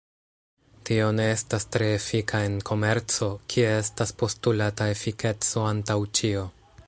Tio 0.89 1.09
ne 1.17 1.27
estas 1.33 1.65
tre 1.75 1.89
efika 1.97 2.39
en 2.47 2.55
komerco, 2.71 3.29
kie 3.55 3.69
estas 3.83 4.15
postulata 4.23 4.91
efikeco 4.95 5.67
antaŭ 5.75 6.01
ĉio. 6.21 6.49